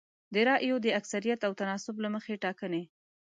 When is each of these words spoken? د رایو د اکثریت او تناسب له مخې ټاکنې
د 0.33 0.35
رایو 0.47 0.75
د 0.81 0.87
اکثریت 0.99 1.39
او 1.47 1.51
تناسب 1.59 1.95
له 2.03 2.09
مخې 2.15 2.41
ټاکنې 2.43 2.83